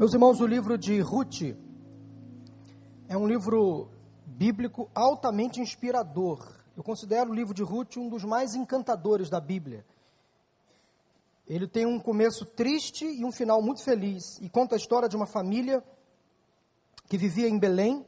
[0.00, 1.42] Meus irmãos, o livro de Ruth
[3.06, 3.90] é um livro
[4.24, 6.56] bíblico altamente inspirador.
[6.74, 9.84] Eu considero o livro de Ruth um dos mais encantadores da Bíblia.
[11.46, 15.16] Ele tem um começo triste e um final muito feliz e conta a história de
[15.16, 15.84] uma família
[17.06, 18.02] que vivia em Belém,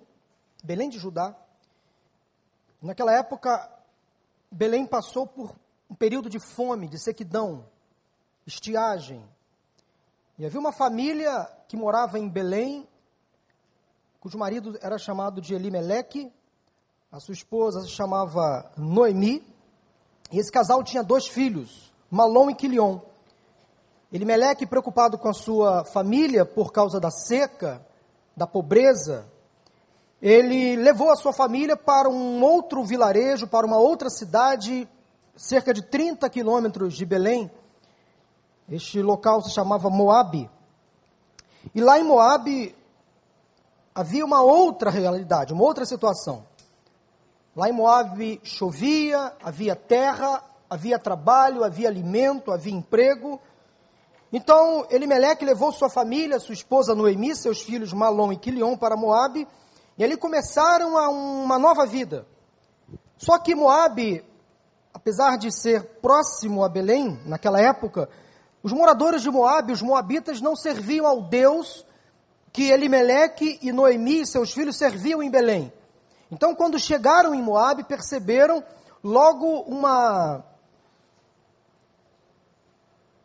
[0.64, 1.36] Belém de Judá.
[2.80, 3.70] Naquela época,
[4.50, 5.54] Belém passou por
[5.90, 7.66] um período de fome, de sequidão,
[8.46, 9.22] estiagem.
[10.42, 12.84] E havia uma família que morava em Belém,
[14.18, 16.32] cujo marido era chamado de Elimeleque,
[17.12, 19.40] a sua esposa se chamava Noemi,
[20.32, 22.98] e esse casal tinha dois filhos, Malom e Quilion.
[24.12, 27.80] Elimeleque, preocupado com a sua família por causa da seca,
[28.36, 29.24] da pobreza,
[30.20, 34.88] ele levou a sua família para um outro vilarejo, para uma outra cidade,
[35.36, 37.48] cerca de 30 quilômetros de Belém.
[38.70, 40.50] Este local se chamava Moabe.
[41.74, 42.74] E lá em Moabe
[43.94, 46.44] havia uma outra realidade, uma outra situação.
[47.54, 53.38] Lá em Moabe chovia, havia terra, havia trabalho, havia alimento, havia emprego.
[54.32, 59.46] Então, Elimeleque levou sua família, sua esposa Noemi, seus filhos Malom e Quilion para Moabe,
[59.98, 60.94] e ali começaram
[61.44, 62.26] uma nova vida.
[63.18, 64.24] Só que Moabe,
[64.94, 68.08] apesar de ser próximo a Belém, naquela época,
[68.62, 71.84] os moradores de Moabe, os moabitas, não serviam ao Deus
[72.52, 75.72] que Elimeleque e Noemi e seus filhos serviam em Belém.
[76.30, 78.62] Então, quando chegaram em Moabe, perceberam
[79.02, 80.44] logo uma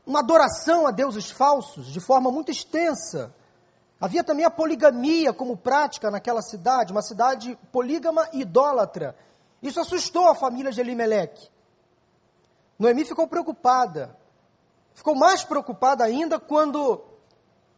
[0.06, 3.36] uma adoração a deuses falsos de forma muito extensa.
[4.00, 9.16] Havia também a poligamia como prática naquela cidade, uma cidade polígama e idólatra.
[9.62, 11.50] Isso assustou a família de Elimeleque.
[12.80, 14.16] Noemi ficou preocupada.
[14.98, 17.04] Ficou mais preocupada ainda quando,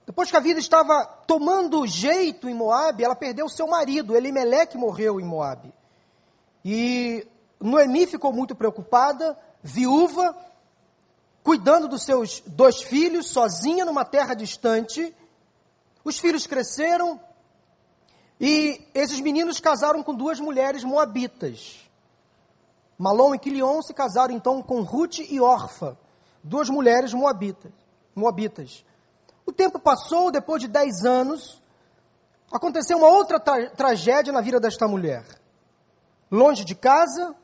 [0.06, 4.16] depois que a vida estava tomando jeito em Moabe, ela perdeu seu marido.
[4.16, 5.73] Elimeleque morreu em Moabe.
[6.63, 7.28] E
[7.59, 10.34] Noemi ficou muito preocupada, viúva,
[11.44, 15.13] cuidando dos seus dois filhos, sozinha numa terra distante.
[16.06, 17.19] Os filhos cresceram
[18.40, 21.81] e esses meninos casaram com duas mulheres moabitas.
[22.97, 25.97] Malom e Quilion se casaram então com Ruth e Orfa,
[26.44, 27.72] duas mulheres moabitas.
[28.16, 28.85] moabitas.
[29.45, 31.61] O tempo passou, depois de dez anos,
[32.51, 35.25] aconteceu uma outra tra tragédia na vida desta mulher.
[36.31, 37.35] Longe de casa,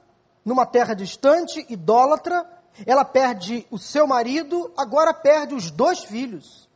[0.43, 2.45] numa terra distante, idólatra,
[2.85, 6.69] ela perde o seu marido, agora perde os dois filhos.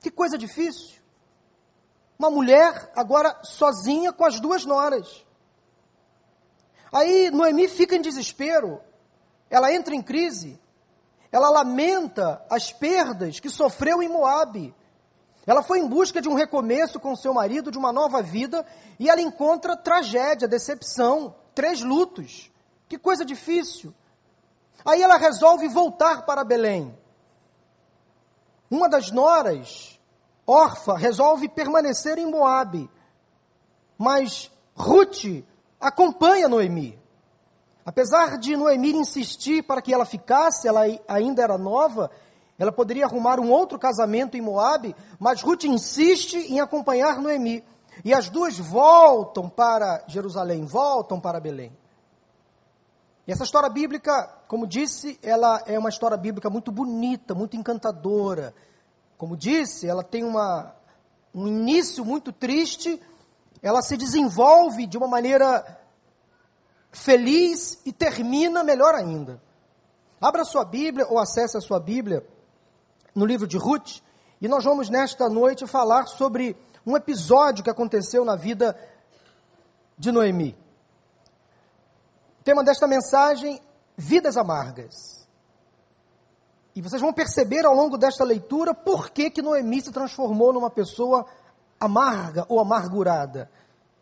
[0.00, 0.96] Que coisa difícil.
[2.18, 5.24] Uma mulher agora sozinha com as duas noras.
[6.92, 8.80] Aí Noemi fica em desespero.
[9.50, 10.58] Ela entra em crise.
[11.36, 14.74] Ela lamenta as perdas que sofreu em Moabe.
[15.46, 18.64] Ela foi em busca de um recomeço com seu marido, de uma nova vida,
[18.98, 22.50] e ela encontra tragédia, decepção, três lutos.
[22.88, 23.92] Que coisa difícil.
[24.82, 26.96] Aí ela resolve voltar para Belém.
[28.70, 30.00] Uma das noras,
[30.46, 32.88] órfã, resolve permanecer em Moabe.
[33.98, 35.44] Mas Ruth
[35.78, 36.98] acompanha Noemi.
[37.86, 42.10] Apesar de Noemi insistir para que ela ficasse, ela ainda era nova,
[42.58, 47.62] ela poderia arrumar um outro casamento em Moabe, mas Ruth insiste em acompanhar Noemi.
[48.04, 51.72] E as duas voltam para Jerusalém, voltam para Belém.
[53.24, 58.52] E essa história bíblica, como disse, ela é uma história bíblica muito bonita, muito encantadora.
[59.16, 60.74] Como disse, ela tem uma,
[61.32, 63.00] um início muito triste,
[63.62, 65.85] ela se desenvolve de uma maneira
[66.90, 69.40] feliz e termina melhor ainda.
[70.20, 72.26] Abra sua Bíblia ou acesse a sua Bíblia
[73.14, 74.00] no livro de Ruth,
[74.40, 78.78] e nós vamos nesta noite falar sobre um episódio que aconteceu na vida
[79.98, 80.56] de Noemi
[82.46, 83.60] tema desta mensagem:
[83.96, 85.26] vidas amargas.
[86.76, 90.70] E vocês vão perceber ao longo desta leitura por que, que Noemi se transformou numa
[90.70, 91.26] pessoa
[91.80, 93.50] amarga ou amargurada.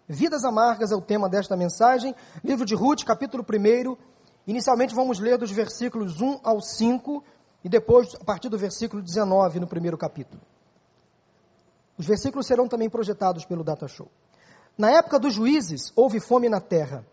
[0.09, 2.15] Vidas amargas é o tema desta mensagem.
[2.45, 3.97] Livro de Ruth, capítulo 1.
[4.47, 7.25] Inicialmente vamos ler dos versículos 1 ao 5
[7.65, 10.43] e depois a partir do versículo 19 no primeiro capítulo.
[11.97, 14.11] Os versículos serão também projetados pelo Data Show.
[14.77, 17.07] Na época dos juízes, houve fome na terra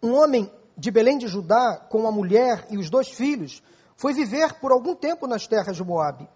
[0.00, 3.62] um homem de Belém de Judá, com a mulher e os dois filhos,
[3.96, 6.28] foi viver por algum tempo nas terras de Moabe.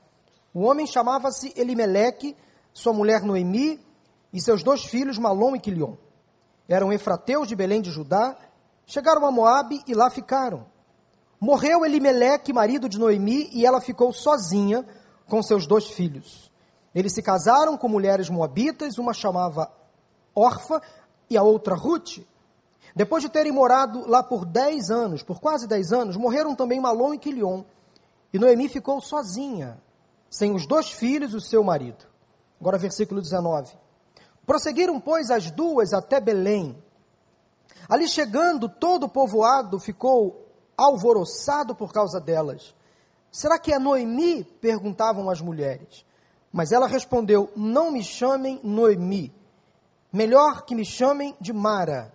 [0.53, 2.35] O homem chamava-se Elimeleque,
[2.73, 3.79] sua mulher Noemi
[4.33, 5.95] e seus dois filhos Malom e Quilion.
[6.69, 8.37] Eram efrateus de Belém de Judá,
[8.87, 10.67] chegaram a Moabe e lá ficaram.
[11.41, 14.85] Morreu Elimeleque, marido de Noemi, e ela ficou sozinha
[15.29, 16.51] com seus dois filhos.
[16.95, 19.71] Eles se casaram com mulheres moabitas, uma chamava
[20.35, 20.83] Orfa
[21.29, 22.19] e a outra Ruth.
[22.95, 27.15] Depois de terem morado lá por dez anos, por quase dez anos, morreram também Malom
[27.15, 27.63] e Quilion.
[28.33, 29.81] E Noemi ficou sozinha,
[30.29, 32.05] sem os dois filhos e o seu marido.
[32.61, 33.73] Agora, versículo 19.
[34.51, 36.77] Prosseguiram, pois, as duas até Belém.
[37.89, 40.45] Ali chegando, todo o povoado ficou
[40.77, 42.75] alvoroçado por causa delas.
[43.31, 44.43] Será que é Noemi?
[44.43, 46.05] perguntavam as mulheres.
[46.53, 49.33] Mas ela respondeu: Não me chamem Noemi,
[50.13, 52.13] melhor que me chamem de Mara,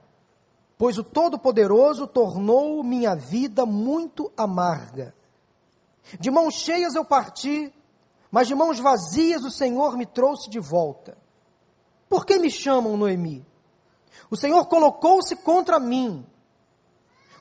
[0.77, 5.15] pois o Todo-Poderoso tornou minha vida muito amarga.
[6.19, 7.73] De mãos cheias eu parti,
[8.29, 11.23] mas de mãos vazias o Senhor me trouxe de volta.
[12.15, 13.45] Por que me chamam Noemi?
[14.31, 16.25] O Senhor colocou-se contra mim.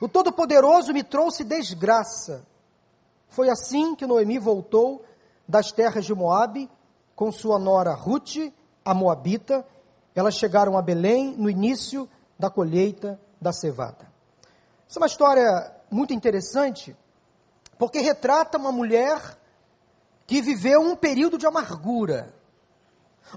[0.01, 2.45] O Todo-Poderoso me trouxe desgraça.
[3.29, 5.05] Foi assim que Noemi voltou
[5.47, 6.69] das terras de Moabe
[7.15, 8.53] com sua nora Ruth,
[8.85, 9.65] a Moabita.
[10.13, 14.13] Elas chegaram a Belém no início da colheita da cevada.
[14.91, 16.97] Essa é uma história muito interessante,
[17.79, 19.39] porque retrata uma mulher
[20.27, 22.35] que viveu um período de amargura.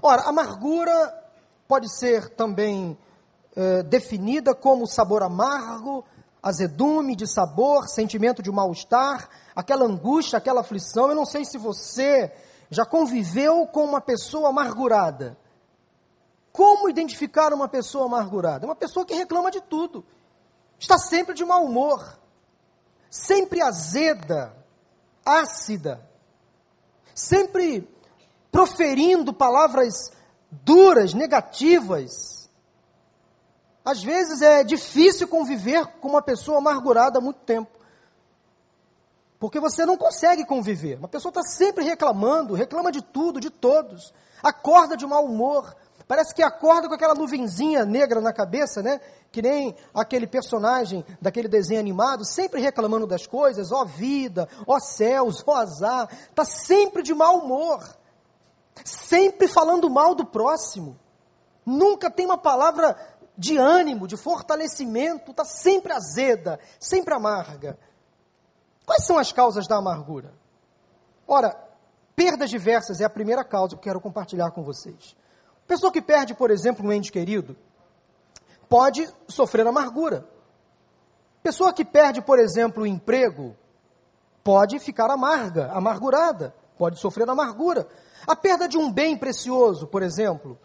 [0.02, 1.27] Ora, amargura
[1.68, 2.96] pode ser também
[3.54, 6.02] eh, definida como sabor amargo,
[6.42, 11.10] azedume de sabor, sentimento de mal-estar, aquela angústia, aquela aflição.
[11.10, 12.32] Eu não sei se você
[12.70, 15.36] já conviveu com uma pessoa amargurada.
[16.50, 18.64] Como identificar uma pessoa amargurada?
[18.64, 20.04] Uma pessoa que reclama de tudo,
[20.78, 22.18] está sempre de mau humor,
[23.10, 24.56] sempre azeda,
[25.24, 26.00] ácida,
[27.14, 27.86] sempre
[28.50, 30.16] proferindo palavras
[30.50, 32.48] duras, negativas.
[33.84, 37.70] Às vezes é difícil conviver com uma pessoa amargurada há muito tempo.
[39.38, 40.98] Porque você não consegue conviver.
[40.98, 44.12] Uma pessoa está sempre reclamando, reclama de tudo, de todos.
[44.42, 45.74] Acorda de mau humor.
[46.08, 49.00] Parece que acorda com aquela nuvenzinha negra na cabeça, né?
[49.30, 55.44] Que nem aquele personagem daquele desenho animado, sempre reclamando das coisas, ó vida, ó céus,
[55.46, 56.08] ó azar.
[56.30, 57.97] Está sempre de mau humor.
[58.84, 60.98] Sempre falando mal do próximo.
[61.64, 62.96] Nunca tem uma palavra
[63.36, 67.78] de ânimo, de fortalecimento, está sempre azeda, sempre amarga.
[68.84, 70.32] Quais são as causas da amargura?
[71.26, 71.54] Ora,
[72.16, 75.14] perdas diversas é a primeira causa que eu quero compartilhar com vocês.
[75.66, 77.56] Pessoa que perde, por exemplo, um ente querido,
[78.68, 80.26] pode sofrer amargura.
[81.42, 83.54] Pessoa que perde, por exemplo, o emprego,
[84.42, 87.86] pode ficar amarga, amargurada, pode sofrer amargura.
[88.26, 90.58] A perda de um bem precioso, por exemplo,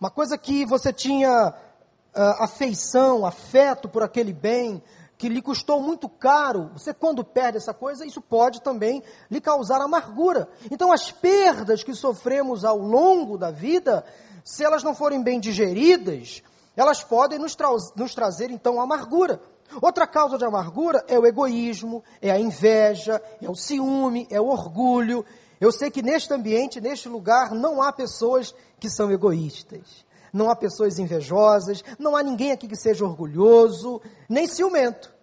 [0.00, 4.82] uma coisa que você tinha uh, afeição, afeto por aquele bem,
[5.16, 9.80] que lhe custou muito caro, você quando perde essa coisa, isso pode também lhe causar
[9.80, 10.48] amargura.
[10.70, 14.04] Então, as perdas que sofremos ao longo da vida,
[14.44, 16.42] se elas não forem bem digeridas,
[16.76, 19.40] elas podem nos, tra nos trazer então amargura.
[19.80, 24.48] Outra causa de amargura é o egoísmo, é a inveja, é o ciúme, é o
[24.48, 25.24] orgulho.
[25.64, 30.56] Eu sei que neste ambiente, neste lugar, não há pessoas que são egoístas não há
[30.56, 35.14] pessoas invejosas, não há ninguém aqui que seja orgulhoso, nem ciumento.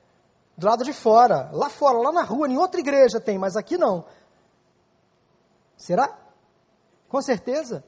[0.57, 3.77] Do lado de fora, lá fora, lá na rua, em outra igreja tem, mas aqui
[3.77, 4.05] não.
[5.75, 6.17] Será?
[7.09, 7.83] Com certeza.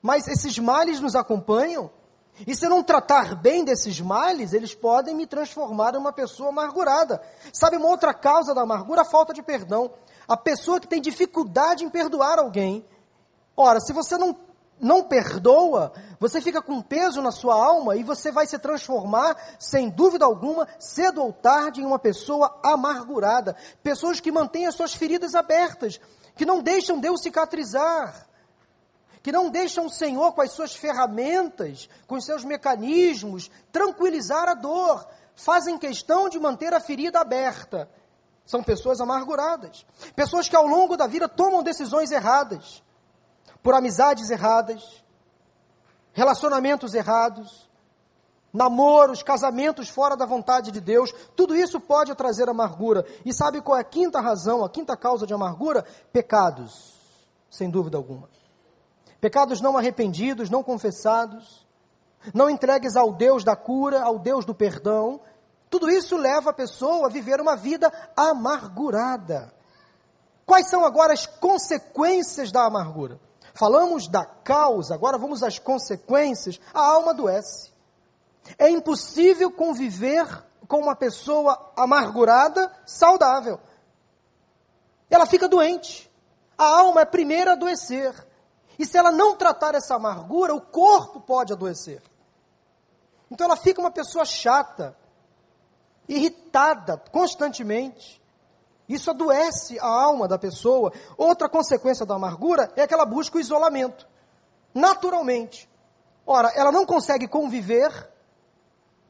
[0.00, 1.90] Mas esses males nos acompanham,
[2.46, 6.48] e se eu não tratar bem desses males, eles podem me transformar em uma pessoa
[6.48, 7.22] amargurada.
[7.52, 9.02] Sabe uma outra causa da amargura?
[9.02, 9.92] A falta de perdão.
[10.26, 12.84] A pessoa que tem dificuldade em perdoar alguém.
[13.56, 14.36] Ora, se você não
[14.80, 19.88] não perdoa, você fica com peso na sua alma e você vai se transformar, sem
[19.88, 23.56] dúvida alguma, cedo ou tarde, em uma pessoa amargurada.
[23.82, 26.00] Pessoas que mantêm as suas feridas abertas,
[26.34, 28.26] que não deixam Deus cicatrizar,
[29.24, 34.54] que não deixam o Senhor com as suas ferramentas, com os seus mecanismos, tranquilizar a
[34.54, 37.88] dor, fazem questão de manter a ferida aberta.
[38.44, 42.82] São pessoas amarguradas, pessoas que ao longo da vida tomam decisões erradas
[43.62, 45.02] por amizades erradas,
[46.12, 47.66] relacionamentos errados,
[48.52, 53.06] namoros, casamentos fora da vontade de Deus, tudo isso pode trazer amargura.
[53.24, 55.82] E sabe qual é a quinta razão, a quinta causa de amargura?
[56.12, 56.92] Pecados,
[57.48, 58.28] sem dúvida alguma.
[59.24, 61.66] Pecados não arrependidos, não confessados,
[62.34, 65.18] não entregues ao Deus da cura, ao Deus do perdão.
[65.70, 69.50] Tudo isso leva a pessoa a viver uma vida amargurada.
[70.44, 73.18] Quais são agora as consequências da amargura?
[73.54, 76.60] Falamos da causa, agora vamos às consequências.
[76.74, 77.72] A alma adoece.
[78.58, 80.26] É impossível conviver
[80.68, 83.58] com uma pessoa amargurada saudável.
[85.08, 86.12] Ela fica doente.
[86.58, 88.33] A alma é a primeira a adoecer.
[88.78, 92.02] E se ela não tratar essa amargura, o corpo pode adoecer.
[93.30, 94.96] Então ela fica uma pessoa chata,
[96.08, 98.22] irritada constantemente.
[98.88, 100.92] Isso adoece a alma da pessoa.
[101.16, 104.06] Outra consequência da amargura é que ela busca o isolamento,
[104.74, 105.68] naturalmente.
[106.26, 108.10] Ora, ela não consegue conviver,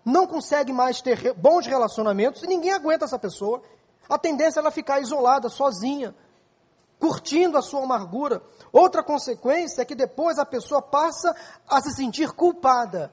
[0.04, 3.62] não consegue mais ter bons relacionamentos e ninguém aguenta essa pessoa.
[4.08, 6.14] A tendência é ela ficar isolada, sozinha,
[7.04, 8.42] curtindo a sua amargura.
[8.72, 11.36] Outra consequência é que depois a pessoa passa
[11.68, 13.12] a se sentir culpada.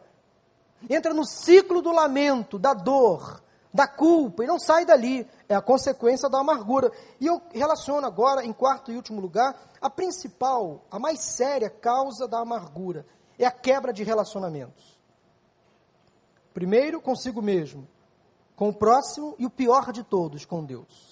[0.89, 3.43] Entra no ciclo do lamento, da dor,
[3.73, 5.27] da culpa e não sai dali.
[5.49, 6.89] É a consequência da amargura.
[7.19, 12.29] E eu relaciono agora, em quarto e último lugar, a principal, a mais séria causa
[12.29, 13.05] da amargura
[13.37, 14.97] é a quebra de relacionamentos.
[16.53, 17.85] Primeiro, consigo mesmo,
[18.55, 21.10] com o próximo e o pior de todos, com Deus.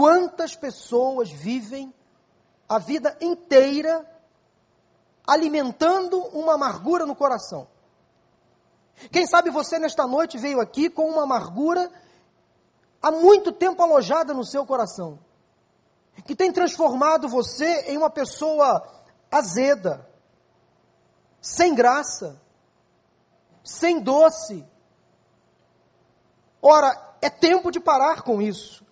[0.00, 1.92] Quantas pessoas vivem
[2.66, 4.10] a vida inteira
[5.26, 7.68] alimentando uma amargura no coração?
[9.12, 11.92] Quem sabe você nesta noite veio aqui com uma amargura
[13.02, 15.18] há muito tempo alojada no seu coração,
[16.24, 18.82] que tem transformado você em uma pessoa
[19.30, 20.08] azeda,
[21.42, 22.40] sem graça,
[23.62, 24.66] sem doce.
[26.62, 28.88] Ora, é tempo de parar com isso.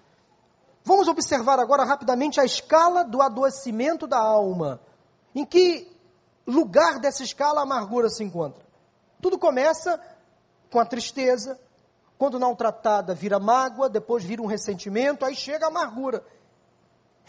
[0.88, 4.80] Vamos observar agora rapidamente a escala do adoecimento da alma.
[5.34, 5.86] Em que
[6.46, 8.64] lugar dessa escala a amargura se encontra?
[9.20, 10.00] Tudo começa
[10.72, 11.60] com a tristeza,
[12.16, 16.24] quando não tratada vira mágoa, depois vira um ressentimento, aí chega a amargura.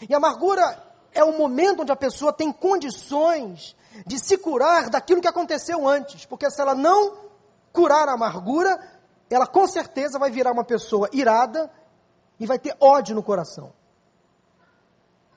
[0.08, 3.76] E a amargura é o momento onde a pessoa tem condições
[4.06, 7.14] de se curar daquilo que aconteceu antes, porque se ela não
[7.74, 8.80] curar a amargura,
[9.28, 11.70] ela com certeza vai virar uma pessoa irada
[12.40, 13.72] e vai ter ódio no coração.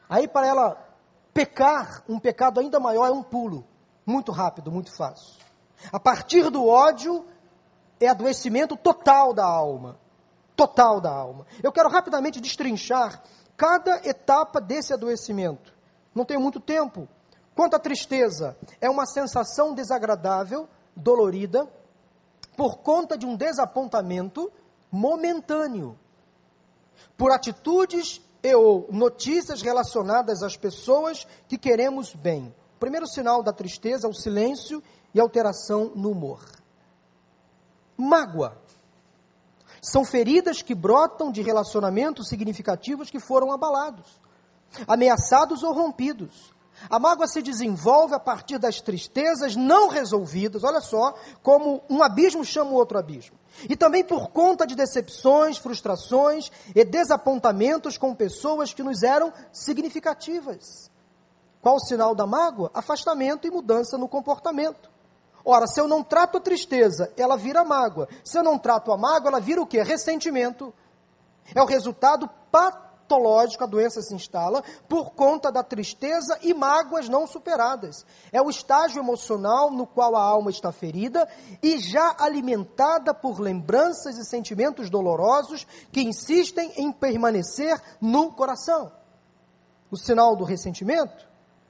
[0.09, 0.95] Aí para ela
[1.33, 3.67] pecar, um pecado ainda maior é um pulo,
[4.05, 5.37] muito rápido, muito fácil.
[5.91, 7.25] A partir do ódio
[7.99, 9.99] é adoecimento total da alma.
[10.55, 11.45] Total da alma.
[11.61, 13.21] Eu quero rapidamente destrinchar
[13.57, 15.73] cada etapa desse adoecimento.
[16.13, 17.07] Não tenho muito tempo.
[17.55, 21.67] Quanto à tristeza, é uma sensação desagradável, dolorida,
[22.55, 24.51] por conta de um desapontamento
[24.91, 25.97] momentâneo,
[27.17, 32.53] por atitudes e ou notícias relacionadas às pessoas que queremos bem.
[32.75, 34.83] O primeiro sinal da tristeza é o silêncio
[35.13, 36.43] e alteração no humor.
[37.95, 38.57] Mágoa.
[39.81, 44.21] São feridas que brotam de relacionamentos significativos que foram abalados,
[44.87, 46.52] ameaçados ou rompidos.
[46.89, 52.43] A mágoa se desenvolve a partir das tristezas não resolvidas, olha só, como um abismo
[52.43, 53.37] chama o outro abismo.
[53.69, 60.91] E também por conta de decepções, frustrações e desapontamentos com pessoas que nos eram significativas.
[61.61, 62.69] Qual o sinal da mágoa?
[62.73, 64.91] Afastamento e mudança no comportamento.
[65.45, 68.07] Ora, se eu não trato a tristeza, ela vira mágoa.
[68.23, 69.81] Se eu não trato a mágoa, ela vira o quê?
[69.81, 70.73] Ressentimento.
[71.53, 72.92] É o resultado patológico,
[73.63, 78.05] a doença se instala por conta da tristeza e mágoas não superadas.
[78.31, 81.27] É o estágio emocional no qual a alma está ferida
[81.61, 88.91] e já alimentada por lembranças e sentimentos dolorosos que insistem em permanecer no coração.
[89.91, 91.27] O sinal do ressentimento,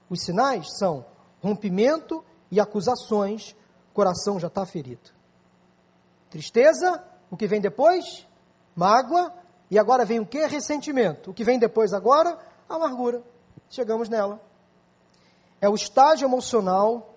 [0.09, 1.05] os sinais são
[1.41, 3.55] rompimento e acusações
[3.93, 5.11] coração já está ferido.
[6.29, 8.27] Tristeza, o que vem depois?
[8.75, 9.31] Mágoa,
[9.73, 10.45] e agora vem o que?
[10.45, 11.31] Ressentimento.
[11.31, 12.37] O que vem depois agora?
[12.69, 13.23] Amargura.
[13.71, 14.39] Chegamos nela.
[15.59, 17.15] É o estágio emocional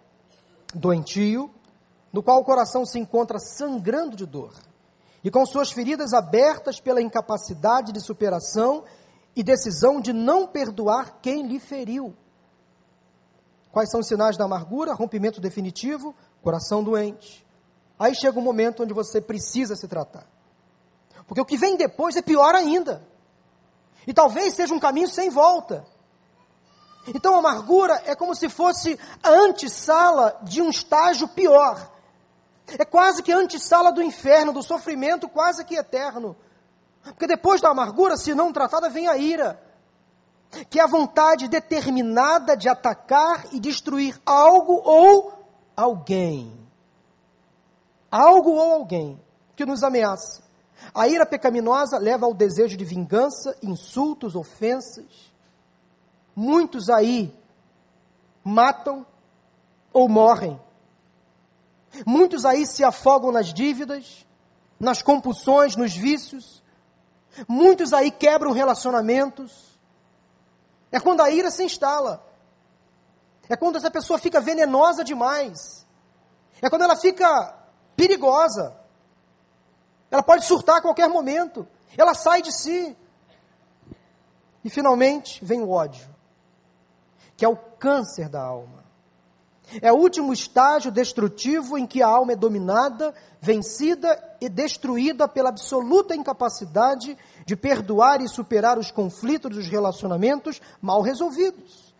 [0.72, 1.50] doentio,
[2.10, 4.54] no qual o coração se encontra sangrando de dor
[5.22, 8.84] e com suas feridas abertas pela incapacidade de superação
[9.34, 12.16] e decisão de não perdoar quem lhe feriu.
[13.70, 14.94] Quais são os sinais da amargura?
[14.94, 17.46] Rompimento definitivo, coração doente.
[17.98, 20.26] Aí chega um momento onde você precisa se tratar.
[21.26, 23.06] Porque o que vem depois é pior ainda.
[24.06, 25.84] E talvez seja um caminho sem volta.
[27.08, 31.90] Então a amargura é como se fosse a antessala de um estágio pior.
[32.78, 36.36] É quase que a antessala do inferno, do sofrimento quase que eterno.
[37.02, 39.62] Porque depois da amargura, se não tratada, vem a ira.
[40.68, 45.32] Que é a vontade determinada de atacar e destruir algo ou
[45.76, 46.52] alguém.
[48.10, 49.20] Algo ou alguém
[49.54, 50.45] que nos ameaça.
[50.94, 55.32] A ira pecaminosa leva ao desejo de vingança, insultos, ofensas.
[56.34, 57.34] Muitos aí
[58.44, 59.06] matam
[59.92, 60.60] ou morrem.
[62.06, 64.26] Muitos aí se afogam nas dívidas,
[64.78, 66.62] nas compulsões, nos vícios.
[67.48, 69.78] Muitos aí quebram relacionamentos.
[70.92, 72.24] É quando a ira se instala.
[73.48, 75.86] É quando essa pessoa fica venenosa demais.
[76.60, 77.54] É quando ela fica
[77.96, 78.76] perigosa.
[80.10, 81.66] Ela pode surtar a qualquer momento.
[81.96, 82.96] Ela sai de si.
[84.64, 86.08] E finalmente vem o ódio,
[87.36, 88.84] que é o câncer da alma.
[89.82, 95.48] É o último estágio destrutivo em que a alma é dominada, vencida e destruída pela
[95.48, 101.94] absoluta incapacidade de perdoar e superar os conflitos dos relacionamentos mal resolvidos.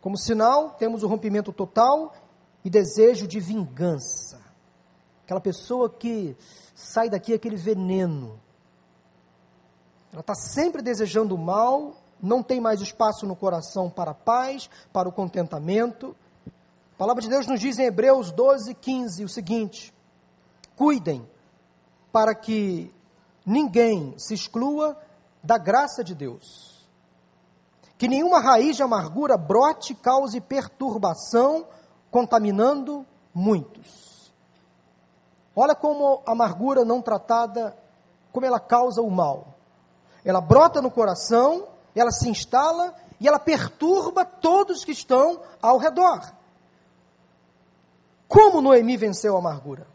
[0.00, 2.14] Como sinal, temos o rompimento total
[2.64, 4.40] e desejo de vingança.
[5.24, 6.36] Aquela pessoa que
[6.78, 8.40] sai daqui aquele veneno.
[10.12, 14.70] Ela está sempre desejando o mal, não tem mais espaço no coração para a paz,
[14.92, 16.14] para o contentamento.
[16.46, 19.92] A palavra de Deus nos diz em Hebreus 12, 15 o seguinte:
[20.76, 21.28] Cuidem
[22.12, 22.94] para que
[23.44, 24.96] ninguém se exclua
[25.42, 26.86] da graça de Deus.
[27.98, 31.66] Que nenhuma raiz de amargura brote cause perturbação,
[32.08, 33.04] contaminando
[33.34, 34.07] muitos.
[35.60, 37.76] Olha como a amargura não tratada,
[38.32, 39.54] como ela causa o mal.
[40.24, 46.32] Ela brota no coração, ela se instala e ela perturba todos que estão ao redor.
[48.28, 49.88] Como Noemi venceu a amargura?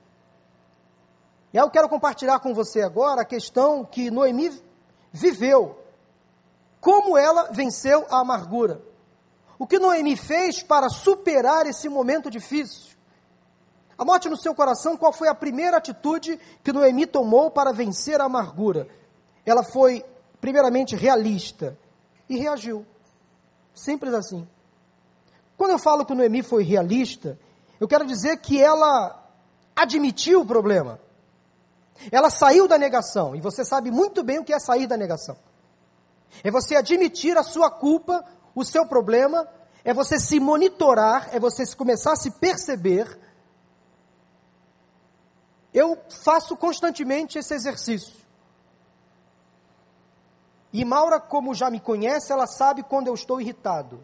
[1.53, 4.61] E eu quero compartilhar com você agora a questão que Noemi
[5.13, 5.79] viveu.
[6.81, 8.81] Como ela venceu a amargura?
[9.57, 12.92] O que Noemi fez para superar esse momento difícil?
[13.97, 18.25] Anote no seu coração qual foi a primeira atitude que Noemi tomou para vencer a
[18.25, 18.87] amargura.
[19.45, 20.03] Ela foi,
[20.41, 21.77] primeiramente, realista
[22.29, 22.85] e reagiu.
[23.73, 24.47] Simples assim.
[25.57, 27.37] Quando eu falo que Noemi foi realista,
[27.79, 29.23] eu quero dizer que ela
[29.75, 30.99] admitiu o problema.
[32.11, 33.35] Ela saiu da negação.
[33.35, 35.37] E você sabe muito bem o que é sair da negação.
[36.43, 39.47] É você admitir a sua culpa, o seu problema,
[39.83, 43.19] é você se monitorar, é você começar a se perceber
[45.73, 48.21] eu faço constantemente esse exercício.
[50.71, 54.03] E Maura, como já me conhece, ela sabe quando eu estou irritado,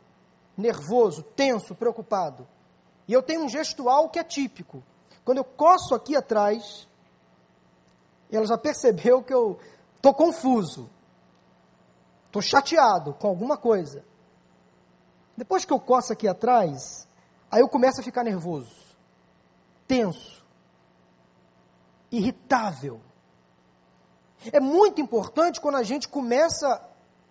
[0.57, 2.47] nervoso, tenso, preocupado.
[3.07, 4.83] E eu tenho um gestual que é típico.
[5.23, 6.87] Quando eu coço aqui atrás,
[8.31, 9.59] ela já percebeu que eu
[9.95, 10.89] estou confuso,
[12.27, 14.03] estou chateado com alguma coisa.
[15.35, 17.07] Depois que eu coço aqui atrás,
[17.49, 18.75] aí eu começo a ficar nervoso,
[19.87, 20.38] tenso
[22.11, 23.01] irritável.
[24.51, 26.81] É muito importante quando a gente começa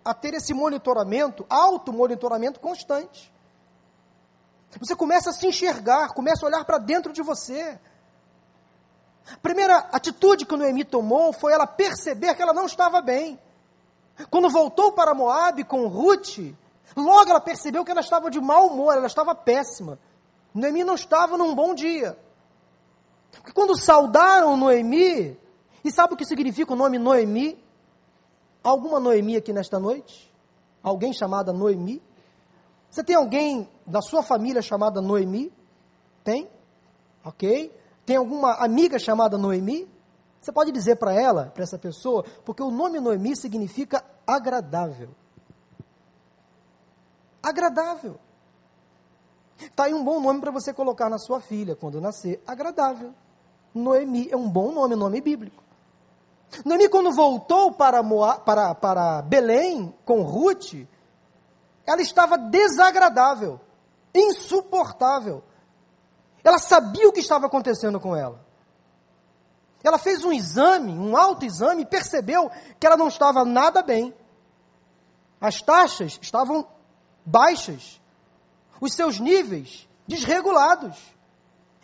[0.04, 3.32] a ter esse monitoramento, auto-monitoramento constante.
[4.78, 7.78] Você começa a se enxergar, começa a olhar para dentro de você.
[9.32, 13.38] A primeira atitude que Noemi tomou foi ela perceber que ela não estava bem.
[14.30, 16.38] Quando voltou para Moab com Ruth,
[16.96, 19.98] logo ela percebeu que ela estava de mau humor, ela estava péssima.
[20.54, 22.18] Noemi não estava num bom dia.
[23.30, 25.38] Porque quando saudaram Noemi,
[25.84, 27.58] e sabe o que significa o nome Noemi?
[28.62, 30.32] Alguma Noemi aqui nesta noite?
[30.82, 32.02] Alguém chamada Noemi?
[32.90, 35.52] Você tem alguém da sua família chamada Noemi?
[36.24, 36.48] Tem?
[37.24, 37.72] Ok?
[38.04, 39.88] Tem alguma amiga chamada Noemi?
[40.40, 45.10] Você pode dizer para ela, para essa pessoa, porque o nome Noemi significa agradável.
[47.42, 48.18] Agradável.
[49.60, 52.42] Está aí um bom nome para você colocar na sua filha quando nascer.
[52.46, 53.12] Agradável.
[53.74, 55.62] Noemi é um bom nome, nome bíblico.
[56.64, 60.74] Noemi, quando voltou para, Moab, para, para Belém com Ruth,
[61.86, 63.60] ela estava desagradável,
[64.14, 65.42] insuportável.
[66.42, 68.40] Ela sabia o que estava acontecendo com ela.
[69.82, 74.14] Ela fez um exame, um autoexame, e percebeu que ela não estava nada bem.
[75.40, 76.66] As taxas estavam
[77.24, 77.97] baixas
[78.80, 80.96] os seus níveis desregulados.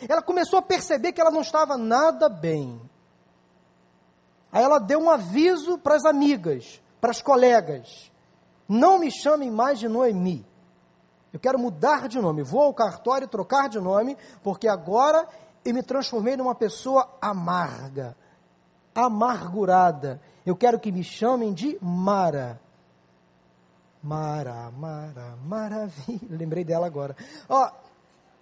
[0.09, 2.81] Ela começou a perceber que ela não estava nada bem.
[4.51, 8.11] Aí ela deu um aviso para as amigas, para as colegas:
[8.69, 10.47] não me chamem mais de Noemi.
[11.33, 12.43] Eu quero mudar de nome.
[12.43, 15.27] Vou ao cartório trocar de nome, porque agora
[15.65, 18.17] eu me transformei numa pessoa amarga,
[18.95, 20.21] amargurada.
[20.47, 22.61] Eu quero que me chamem de Mara.
[24.05, 26.21] Mara, Mara, maravilha.
[26.29, 27.17] Lembrei dela agora.
[27.49, 27.71] Ó,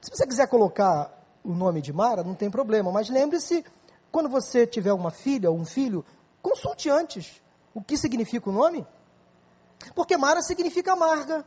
[0.00, 1.08] se você quiser colocar
[1.44, 3.64] o nome de Mara, não tem problema, mas lembre-se,
[4.10, 6.04] quando você tiver uma filha ou um filho,
[6.42, 7.40] consulte antes
[7.72, 8.84] o que significa o nome.
[9.94, 11.44] Porque Mara significa amarga.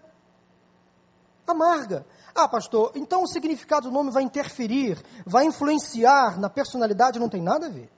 [1.45, 2.05] Amarga.
[2.33, 7.19] Ah, pastor, então o significado do nome vai interferir, vai influenciar na personalidade?
[7.19, 7.91] Não tem nada a ver.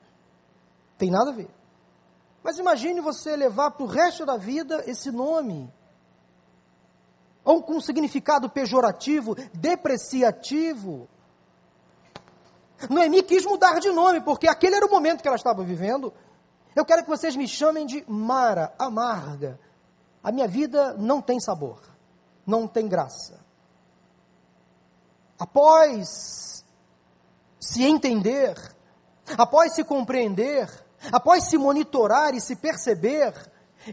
[0.98, 1.50] Tem nada a ver.
[2.44, 5.72] Mas imagine você levar para o resto da vida esse nome.
[7.48, 11.08] Ou com um significado pejorativo, depreciativo.
[12.90, 16.14] Noemi quis mudar de nome, porque aquele era o momento que ela estava vivendo.
[16.76, 19.58] Eu quero que vocês me chamem de Mara, amarga.
[20.22, 21.80] A minha vida não tem sabor,
[22.46, 23.40] não tem graça.
[25.40, 26.66] Após
[27.62, 28.56] se entender,
[29.38, 30.70] após se compreender,
[31.14, 33.34] após se monitorar e se perceber,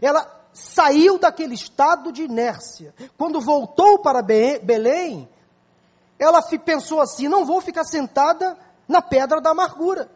[0.01, 2.95] ela saiu daquele estado de inércia.
[3.17, 5.27] Quando voltou para Belém,
[6.17, 10.09] ela pensou assim: não vou ficar sentada na pedra da amargura.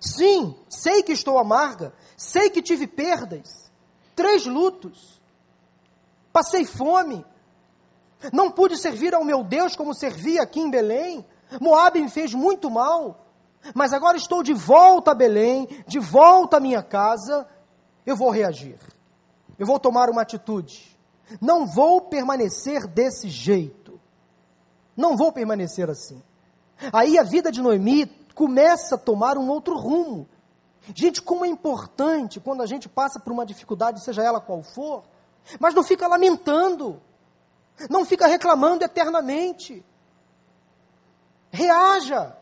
[0.00, 3.70] Sim, sei que estou amarga, sei que tive perdas,
[4.16, 5.22] três lutos,
[6.32, 7.24] passei fome,
[8.32, 11.24] não pude servir ao meu Deus como servia aqui em Belém.
[11.60, 13.24] Moab me fez muito mal,
[13.74, 17.46] mas agora estou de volta a Belém, de volta à minha casa,
[18.04, 18.76] eu vou reagir.
[19.58, 20.96] Eu vou tomar uma atitude.
[21.40, 24.00] Não vou permanecer desse jeito.
[24.96, 26.22] Não vou permanecer assim.
[26.92, 30.28] Aí a vida de Noemi começa a tomar um outro rumo.
[30.94, 35.04] Gente, como é importante quando a gente passa por uma dificuldade, seja ela qual for,
[35.58, 37.00] mas não fica lamentando,
[37.88, 39.84] não fica reclamando eternamente.
[41.50, 42.36] Reaja,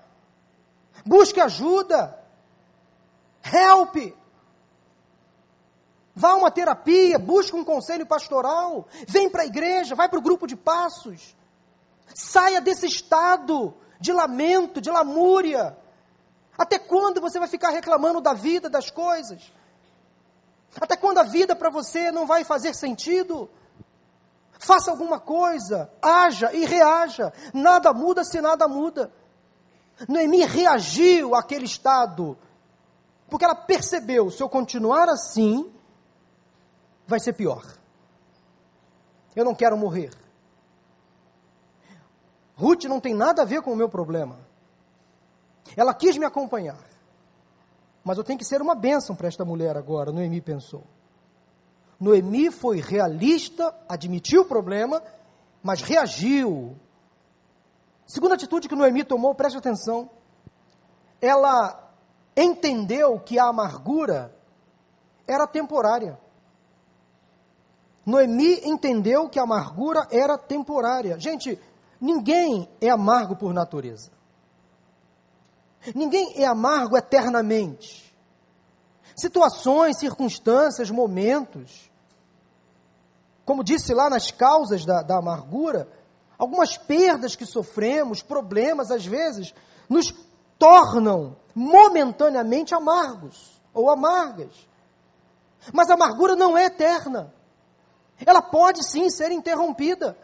[1.05, 2.19] busque ajuda,
[3.45, 4.15] help.
[6.15, 10.23] Vá a uma terapia, busque um conselho pastoral, vem para a igreja, vai para o
[10.23, 11.35] grupo de passos.
[12.15, 15.77] Saia desse estado de lamento, de lamúria.
[16.59, 19.51] Até quando você vai ficar reclamando da vida, das coisas?
[20.79, 23.49] Até quando a vida para você não vai fazer sentido?
[24.59, 27.33] Faça alguma coisa, haja e reaja.
[27.55, 29.11] Nada muda se nada muda.
[30.09, 32.37] Noemi reagiu àquele estado,
[33.29, 35.73] porque ela percebeu: se eu continuar assim,
[37.13, 37.63] vai ser pior.
[39.37, 40.11] Eu não quero morrer.
[42.57, 44.39] Ruth não tem nada a ver com o meu problema.
[45.77, 46.79] Ela quis me acompanhar.
[48.03, 50.85] Mas eu tenho que ser uma bênção para esta mulher agora, Noemi pensou.
[52.01, 55.03] Noemi foi realista, admitiu o problema,
[55.63, 56.75] mas reagiu.
[58.07, 60.11] Segunda atitude que Noemi tomou, preste atenção.
[61.21, 61.93] Ela
[62.35, 64.35] entendeu que a amargura
[65.27, 66.19] era temporária.
[68.05, 71.19] Noemi entendeu que a amargura era temporária.
[71.19, 71.59] Gente,
[72.01, 74.11] ninguém é amargo por natureza.
[75.95, 78.13] Ninguém é amargo eternamente.
[79.17, 81.91] Situações, circunstâncias, momentos,
[83.45, 85.89] como disse lá nas causas da, da amargura,
[86.39, 89.55] algumas perdas que sofremos, problemas às vezes,
[89.89, 90.15] nos
[90.59, 94.69] tornam momentaneamente amargos ou amargas.
[95.73, 97.33] Mas a amargura não é eterna.
[98.25, 100.17] Ela pode sim ser interrompida.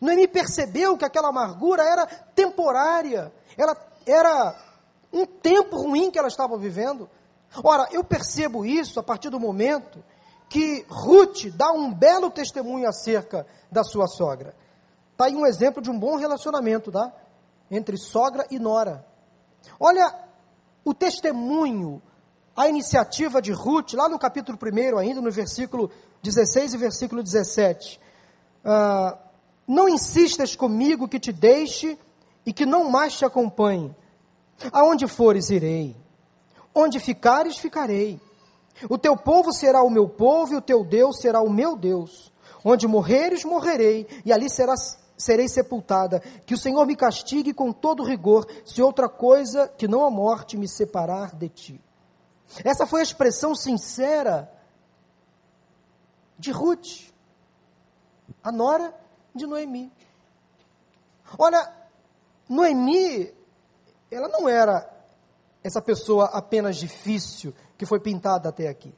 [0.00, 4.54] Noemi percebeu que aquela amargura era temporária, ela era
[5.12, 7.08] um tempo ruim que ela estava vivendo.
[7.62, 10.02] Ora, eu percebo isso a partir do momento
[10.48, 14.54] que Ruth dá um belo testemunho acerca da sua sogra.
[15.12, 17.12] Está aí um exemplo de um bom relacionamento, tá?
[17.70, 19.04] Entre sogra e nora.
[19.78, 20.14] Olha
[20.84, 22.00] o testemunho,
[22.56, 25.90] a iniciativa de Ruth, lá no capítulo 1, ainda no versículo
[26.22, 28.00] 16 e versículo 17.
[28.64, 29.18] Ah,
[29.66, 31.98] não insistas comigo que te deixe
[32.44, 33.94] e que não mais te acompanhe.
[34.72, 35.94] Aonde fores, irei.
[36.74, 38.20] Onde ficares, ficarei.
[38.88, 42.32] O teu povo será o meu povo e o teu Deus será o meu Deus.
[42.64, 44.46] Onde morreres, morrerei, e ali
[45.16, 46.20] serei sepultada.
[46.44, 50.56] Que o Senhor me castigue com todo rigor, se outra coisa que não a morte
[50.56, 51.80] me separar de ti.
[52.64, 54.50] Essa foi a expressão sincera
[56.38, 57.12] de Ruth,
[58.42, 58.94] a nora
[59.34, 59.92] de Noemi.
[61.38, 61.72] Olha,
[62.48, 63.34] Noemi
[64.10, 64.88] ela não era
[65.62, 68.94] essa pessoa apenas difícil que foi pintada até aqui.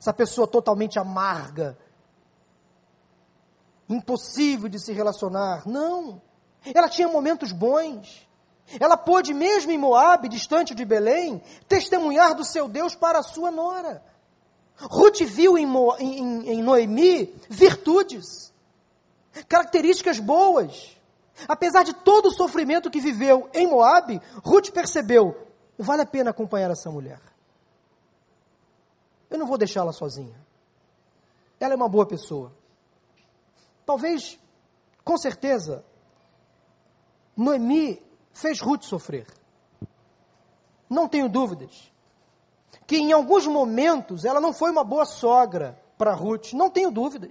[0.00, 1.78] Essa pessoa totalmente amarga,
[3.88, 5.66] impossível de se relacionar.
[5.68, 6.20] Não.
[6.74, 8.26] Ela tinha momentos bons.
[8.78, 13.50] Ela pôde, mesmo em Moabe, distante de Belém, testemunhar do seu Deus para a sua
[13.50, 14.02] nora.
[14.76, 18.52] Ruth viu em, Mo, em, em Noemi virtudes,
[19.48, 20.96] características boas.
[21.48, 25.46] Apesar de todo o sofrimento que viveu em Moabe, Ruth percebeu:
[25.78, 27.20] vale a pena acompanhar essa mulher.
[29.30, 30.34] Eu não vou deixá-la sozinha.
[31.58, 32.52] Ela é uma boa pessoa.
[33.86, 34.38] Talvez,
[35.04, 35.84] com certeza,
[37.36, 38.02] Noemi
[38.32, 39.26] fez Ruth sofrer.
[40.88, 41.89] Não tenho dúvidas.
[42.90, 46.54] Que em alguns momentos ela não foi uma boa sogra para Ruth.
[46.54, 47.30] Não tenho dúvidas.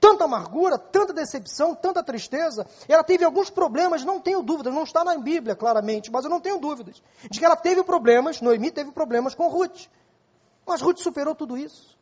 [0.00, 2.66] tanta amargura, tanta decepção, tanta tristeza.
[2.88, 6.40] Ela teve alguns problemas, não tenho dúvidas, não está na Bíblia claramente, mas eu não
[6.40, 9.88] tenho dúvidas de que ela teve problemas, Noemi teve problemas com Ruth.
[10.64, 11.98] Mas Ruth superou tudo isso.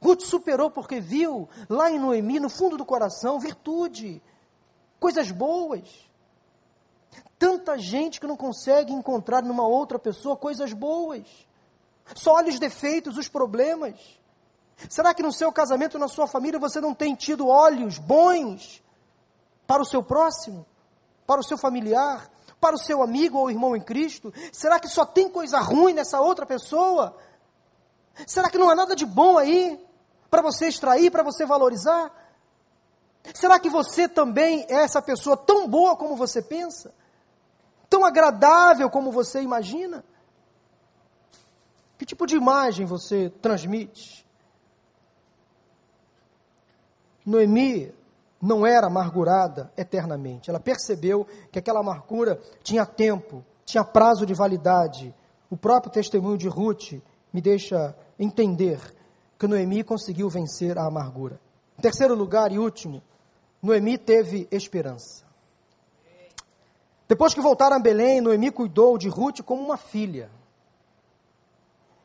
[0.00, 4.22] Ruth superou porque viu lá em Noemi, no fundo do coração, virtude,
[5.00, 6.08] coisas boas.
[7.38, 11.26] Tanta gente que não consegue encontrar numa outra pessoa coisas boas.
[12.14, 13.98] Só olha os defeitos, os problemas.
[14.88, 18.82] Será que no seu casamento, na sua família, você não tem tido olhos bons
[19.66, 20.66] para o seu próximo,
[21.26, 24.32] para o seu familiar, para o seu amigo ou irmão em Cristo?
[24.52, 27.16] Será que só tem coisa ruim nessa outra pessoa?
[28.26, 29.82] Será que não há nada de bom aí
[30.30, 32.10] para você extrair, para você valorizar?
[33.34, 36.92] Será que você também é essa pessoa tão boa como você pensa?
[37.90, 40.04] Tão agradável como você imagina?
[41.98, 44.24] Que tipo de imagem você transmite?
[47.26, 47.92] Noemi
[48.40, 50.48] não era amargurada eternamente.
[50.48, 55.14] Ela percebeu que aquela amargura tinha tempo, tinha prazo de validade.
[55.50, 56.92] O próprio testemunho de Ruth
[57.32, 58.80] me deixa entender
[59.38, 61.40] que Noemi conseguiu vencer a amargura.
[61.76, 63.02] Em terceiro lugar e último,
[63.60, 65.29] Noemi teve esperança.
[67.10, 70.30] Depois que voltaram a Belém, Noemi cuidou de Ruth como uma filha.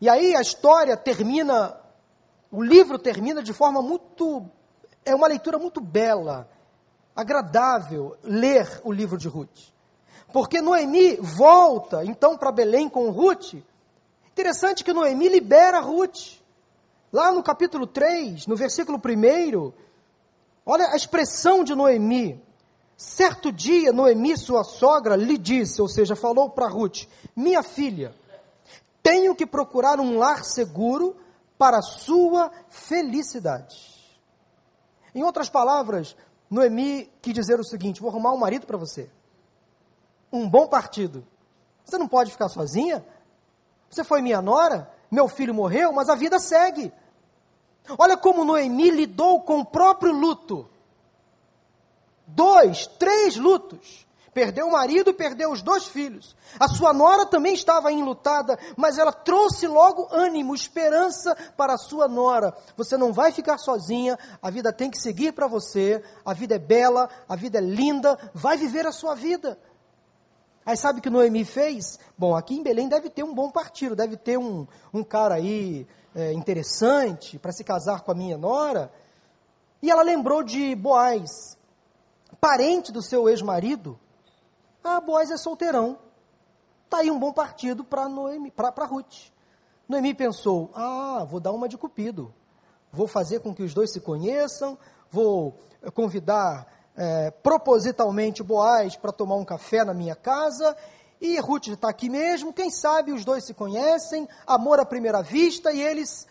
[0.02, 1.78] E aí a história termina,
[2.52, 4.50] o livro termina de forma muito
[5.06, 6.50] é uma leitura muito bela,
[7.16, 9.70] agradável ler o livro de Ruth.
[10.34, 13.54] Porque Noemi volta então para Belém com Ruth.
[14.32, 16.42] Interessante que Noemi libera Ruth.
[17.14, 19.72] Lá no capítulo 3, no versículo 1,
[20.66, 22.44] olha a expressão de Noemi.
[22.98, 27.04] Certo dia, Noemi, sua sogra, lhe disse, ou seja, falou para Ruth:
[27.36, 28.16] Minha filha,
[29.04, 31.16] tenho que procurar um lar seguro
[31.58, 33.94] para sua felicidade.
[35.14, 36.16] Em outras palavras,
[36.50, 39.10] Noemi quis dizer o seguinte: vou arrumar um marido para você.
[40.32, 41.26] Um bom partido.
[41.84, 43.06] Você não pode ficar sozinha?
[43.90, 46.92] Você foi minha nora, meu filho morreu, mas a vida segue.
[47.98, 50.68] Olha como Noemi lidou com o próprio luto.
[52.28, 54.06] Dois, três lutos.
[54.36, 56.36] Perdeu o marido, perdeu os dois filhos.
[56.60, 62.06] A sua nora também estava enlutada, mas ela trouxe logo ânimo, esperança para a sua
[62.10, 62.54] nora.
[62.76, 66.04] Você não vai ficar sozinha, a vida tem que seguir para você.
[66.26, 69.58] A vida é bela, a vida é linda, vai viver a sua vida.
[70.66, 71.98] Aí sabe o que Noemi fez?
[72.18, 75.88] Bom, aqui em Belém deve ter um bom partido, deve ter um, um cara aí
[76.14, 78.92] é, interessante para se casar com a minha nora.
[79.82, 81.56] E ela lembrou de Boaz,
[82.36, 84.00] parente do seu ex-marido,
[84.84, 85.98] ah, Boaz é solteirão.
[86.90, 89.32] Tá aí um bom partido para Noemi, para Ruth.
[89.88, 92.34] Noemi pensou: ah, vou dar uma de Cupido.
[92.92, 94.78] Vou fazer com que os dois se conheçam,
[95.12, 95.60] vou
[95.94, 100.76] convidar é, propositalmente Boaz para tomar um café na minha casa.
[101.20, 105.72] E Ruth está aqui mesmo, quem sabe os dois se conhecem, amor à primeira vista,
[105.72, 106.28] e eles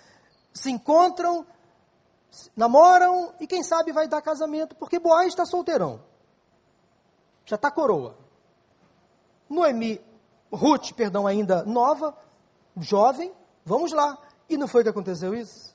[0.52, 1.44] se encontram,
[2.56, 6.00] namoram, e quem sabe vai dar casamento, porque Boaz está solteirão.
[7.44, 8.16] Já está coroa.
[9.48, 10.00] Noemi,
[10.52, 12.16] Ruth, perdão, ainda nova,
[12.76, 13.32] jovem,
[13.64, 14.18] vamos lá.
[14.48, 15.74] E não foi que aconteceu isso?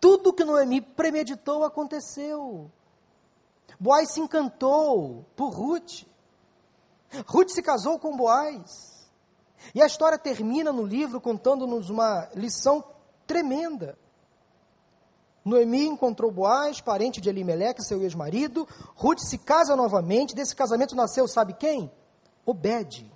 [0.00, 2.70] Tudo que Noemi premeditou aconteceu.
[3.78, 6.04] Boaz se encantou por Ruth.
[7.26, 8.96] Ruth se casou com Boaz.
[9.74, 12.84] E a história termina no livro contando-nos uma lição
[13.26, 13.98] tremenda.
[15.46, 18.66] Noemi encontrou Boaz, parente de Elimeleque, seu ex-marido.
[18.96, 20.34] Ruth se casa novamente.
[20.34, 21.88] Desse casamento nasceu, sabe quem?
[22.44, 23.08] Obede.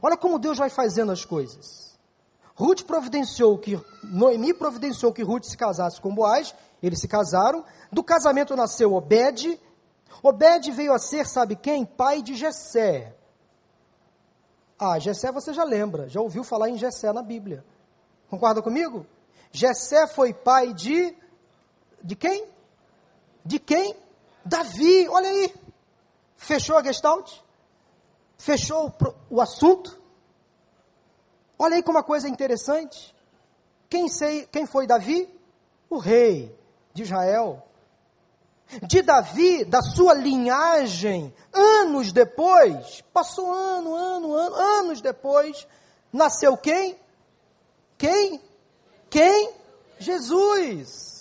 [0.00, 1.98] Olha como Deus vai fazendo as coisas.
[2.54, 8.02] Ruth providenciou que, Noemi providenciou que Ruth se casasse com Boaz, eles se casaram, do
[8.02, 9.60] casamento nasceu Obed,
[10.22, 11.84] Obed veio a ser, sabe quem?
[11.84, 13.14] Pai de Jessé.
[14.78, 17.62] Ah, Jessé você já lembra, já ouviu falar em Jessé na Bíblia.
[18.30, 19.04] Concorda comigo?
[19.52, 21.14] Jessé foi pai de
[22.04, 22.46] de quem?
[23.44, 23.96] De quem?
[24.44, 25.08] Davi.
[25.08, 25.54] Olha aí.
[26.36, 27.32] Fechou a gestalt?
[28.36, 29.98] Fechou o, o assunto?
[31.58, 33.14] Olha aí como a coisa é interessante.
[33.88, 35.32] Quem, sei, quem foi Davi?
[35.88, 36.54] O rei
[36.92, 37.62] de Israel.
[38.82, 45.66] De Davi, da sua linhagem, anos depois, passou ano, ano, ano, anos depois,
[46.12, 46.98] nasceu quem?
[47.96, 48.40] Quem?
[49.08, 49.52] Quem?
[49.98, 51.13] Jesus.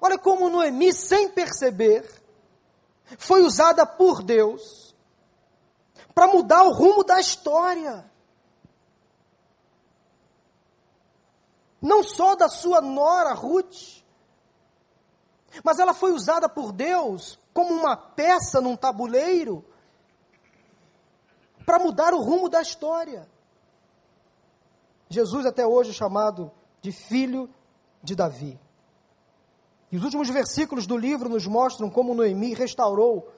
[0.00, 2.06] Olha como Noemi, sem perceber,
[3.16, 4.94] foi usada por Deus
[6.14, 8.10] para mudar o rumo da história.
[11.80, 13.98] Não só da sua nora Ruth,
[15.64, 19.64] Mas ela foi usada por Deus como uma peça num tabuleiro
[21.64, 23.28] para mudar o rumo da história.
[25.08, 27.48] Jesus até hoje chamado de filho
[28.02, 28.60] de Davi.
[29.90, 33.28] E os últimos versículos do livro nos mostram como Noemi restaurou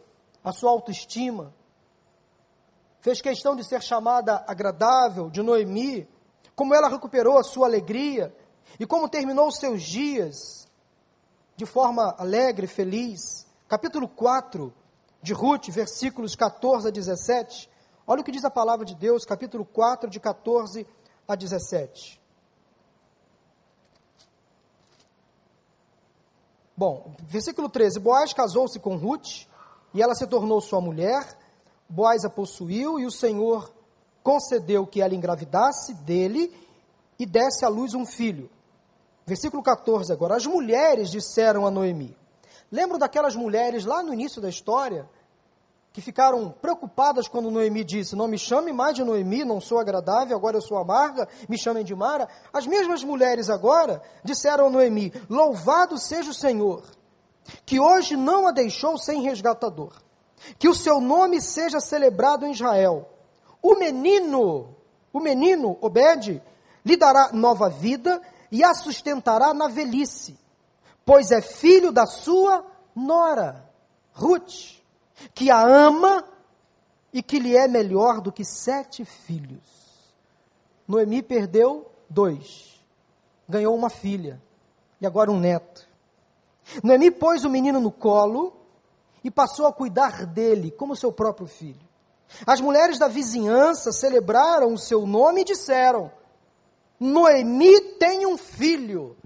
[0.42, 1.54] a sua autoestima,
[3.00, 6.08] fez questão de ser chamada agradável de Noemi,
[6.54, 8.34] como ela recuperou a sua alegria
[8.78, 10.68] e como terminou os seus dias
[11.56, 13.46] de forma alegre, feliz.
[13.68, 14.72] Capítulo 4
[15.22, 17.70] de Ruth, versículos 14 a 17.
[18.06, 20.86] Olha o que diz a palavra de Deus, capítulo 4, de 14
[21.28, 22.19] a 17.
[26.80, 29.46] Bom, versículo 13: Boaz casou-se com Ruth
[29.92, 31.28] e ela se tornou sua mulher.
[31.86, 33.70] Boaz a possuiu e o Senhor
[34.22, 36.50] concedeu que ela engravidasse dele
[37.18, 38.48] e desse à luz um filho.
[39.26, 40.36] Versículo 14 agora.
[40.36, 42.16] As mulheres disseram a Noemi.
[42.72, 45.06] Lembram daquelas mulheres lá no início da história
[45.92, 50.36] que ficaram preocupadas quando Noemi disse: Não me chame mais de Noemi, não sou agradável,
[50.36, 52.28] agora eu sou amarga, me chamem de Mara.
[52.52, 56.84] As mesmas mulheres agora disseram a Noemi: Louvado seja o Senhor,
[57.66, 59.92] que hoje não a deixou sem resgatador,
[60.58, 63.08] que o seu nome seja celebrado em Israel.
[63.62, 64.76] O menino,
[65.12, 66.40] o menino Obed,
[66.84, 70.38] lhe dará nova vida e a sustentará na velhice,
[71.04, 73.68] pois é filho da sua nora,
[74.12, 74.79] Ruth
[75.34, 76.24] que a ama
[77.12, 79.60] e que lhe é melhor do que sete filhos.
[80.86, 82.80] Noemi perdeu dois,
[83.48, 84.40] ganhou uma filha
[85.00, 85.88] e agora um neto.
[86.82, 88.56] Noemi pôs o menino no colo
[89.22, 91.88] e passou a cuidar dele como seu próprio filho.
[92.46, 96.12] As mulheres da vizinhança celebraram o seu nome e disseram:
[96.98, 99.16] Noemi tem um filho.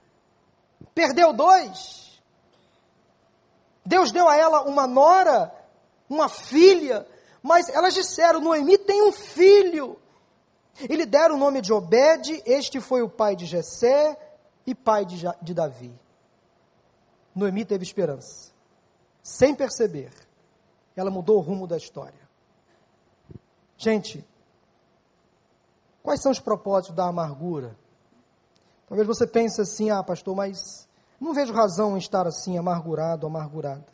[0.94, 2.22] Perdeu dois.
[3.84, 5.53] Deus deu a ela uma nora
[6.08, 7.06] uma filha,
[7.42, 9.98] mas elas disseram: Noemi tem um filho.
[10.88, 14.18] E lhe deram o nome de Obed, este foi o pai de Jessé
[14.66, 15.94] e pai de, de Davi.
[17.34, 18.52] Noemi teve esperança.
[19.22, 20.10] Sem perceber,
[20.96, 22.28] ela mudou o rumo da história.
[23.76, 24.24] Gente,
[26.02, 27.76] quais são os propósitos da amargura?
[28.88, 30.88] Talvez você pense assim, ah, pastor, mas
[31.20, 33.93] não vejo razão em estar assim, amargurado, amargurada.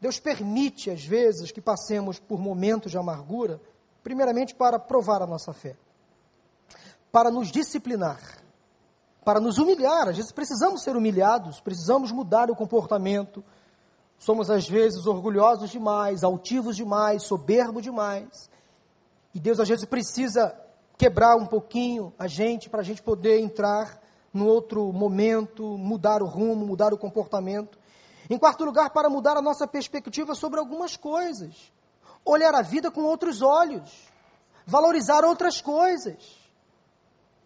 [0.00, 3.60] Deus permite, às vezes, que passemos por momentos de amargura,
[4.02, 5.76] primeiramente para provar a nossa fé,
[7.10, 8.20] para nos disciplinar,
[9.24, 10.08] para nos humilhar.
[10.08, 13.42] Às vezes precisamos ser humilhados, precisamos mudar o comportamento.
[14.18, 18.50] Somos, às vezes, orgulhosos demais, altivos demais, soberbos demais.
[19.34, 20.54] E Deus, às vezes, precisa
[20.96, 24.00] quebrar um pouquinho a gente para a gente poder entrar
[24.32, 27.78] no outro momento, mudar o rumo, mudar o comportamento.
[28.28, 31.72] Em quarto lugar, para mudar a nossa perspectiva sobre algumas coisas.
[32.24, 34.08] Olhar a vida com outros olhos.
[34.66, 36.36] Valorizar outras coisas.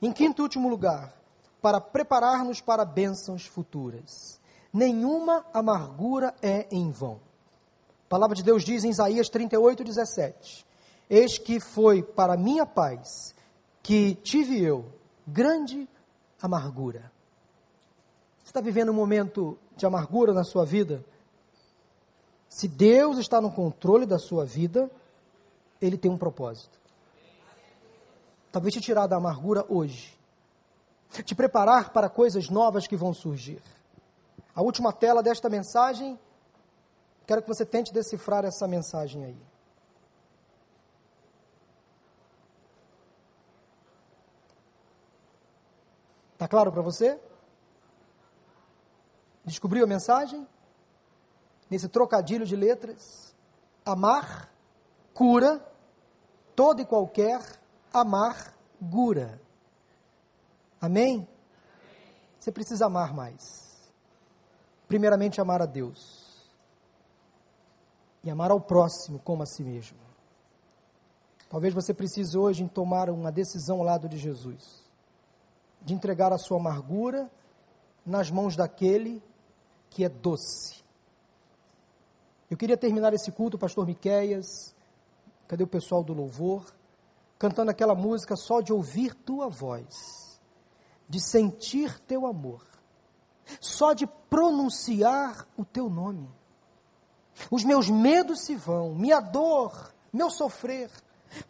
[0.01, 1.15] Em quinto e último lugar,
[1.61, 4.41] para preparar-nos para bênçãos futuras.
[4.73, 7.21] Nenhuma amargura é em vão.
[8.07, 10.67] A palavra de Deus diz em Isaías 38, 17:
[11.09, 13.35] Eis que foi para minha paz
[13.83, 14.87] que tive eu
[15.27, 15.89] grande
[16.41, 17.13] amargura.
[18.39, 21.05] Você está vivendo um momento de amargura na sua vida?
[22.49, 24.91] Se Deus está no controle da sua vida,
[25.81, 26.79] Ele tem um propósito.
[28.53, 30.19] Talvez te tirar da amargura hoje,
[31.25, 33.63] te preparar para coisas novas que vão surgir.
[34.55, 36.19] A última tela desta mensagem,
[37.27, 39.37] quero que você tente decifrar essa mensagem aí.
[46.33, 47.21] Está claro para você?
[49.51, 50.47] Descobriu a mensagem?
[51.69, 53.35] Nesse trocadilho de letras.
[53.85, 54.49] Amar
[55.13, 55.61] cura
[56.55, 57.41] todo e qualquer
[57.93, 59.41] amargura.
[60.81, 61.29] Amém?
[62.39, 63.93] Você precisa amar mais.
[64.87, 66.49] Primeiramente, amar a Deus.
[68.23, 69.99] E amar ao próximo como a si mesmo.
[71.49, 74.85] Talvez você precise hoje tomar uma decisão ao lado de Jesus.
[75.83, 77.29] De entregar a sua amargura
[78.07, 79.21] nas mãos daquele
[79.91, 80.81] que é doce.
[82.49, 84.75] Eu queria terminar esse culto, pastor Miqueias,
[85.47, 86.65] cadê o pessoal do louvor?
[87.39, 90.41] Cantando aquela música só de ouvir tua voz,
[91.09, 92.65] de sentir teu amor,
[93.61, 96.29] só de pronunciar o teu nome.
[97.51, 100.91] Os meus medos se vão, minha dor, meu sofrer,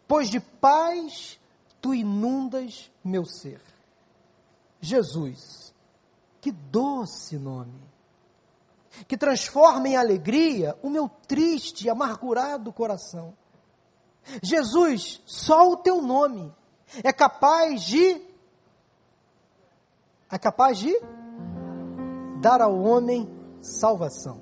[0.07, 1.39] pois de paz
[1.81, 3.61] tu inundas meu ser.
[4.79, 5.73] Jesus,
[6.39, 7.90] que doce nome
[9.07, 13.33] que transforma em alegria o meu triste e amargurado coração.
[14.41, 16.53] Jesus, só o teu nome
[17.03, 18.21] é capaz de
[20.29, 20.93] é capaz de
[22.39, 23.29] dar ao homem
[23.61, 24.41] salvação.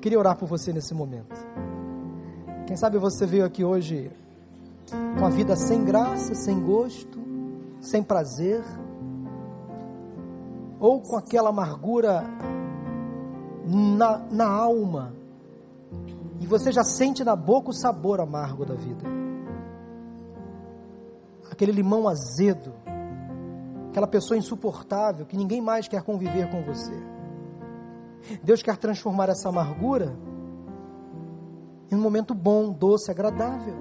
[0.00, 1.34] Queria orar por você nesse momento.
[2.66, 4.10] Quem sabe você veio aqui hoje
[5.18, 7.20] com a vida sem graça, sem gosto,
[7.80, 8.62] sem prazer,
[10.80, 12.24] ou com aquela amargura
[13.66, 15.14] na, na alma,
[16.40, 19.04] e você já sente na boca o sabor amargo da vida,
[21.52, 22.72] aquele limão azedo,
[23.90, 26.94] aquela pessoa insuportável que ninguém mais quer conviver com você.
[28.42, 30.16] Deus quer transformar essa amargura
[31.90, 33.74] em um momento bom, doce, agradável.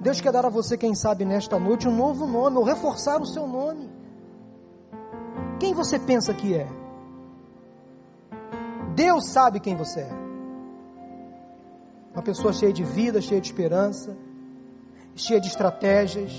[0.00, 3.26] Deus quer dar a você, quem sabe, nesta noite, um novo nome, ou reforçar o
[3.26, 3.63] seu nome.
[5.84, 6.66] Você pensa que é?
[8.94, 10.10] Deus sabe quem você é.
[12.14, 14.16] Uma pessoa cheia de vida, cheia de esperança,
[15.14, 16.32] cheia de estratégias,